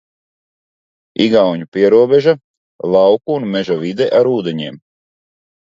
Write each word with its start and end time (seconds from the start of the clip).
Igauņu 1.25 1.67
pierobeža, 1.77 2.35
lauku 2.97 3.37
un 3.37 3.47
meža 3.55 3.81
vide 3.87 4.11
ar 4.23 4.33
ūdeņiem. 4.35 4.85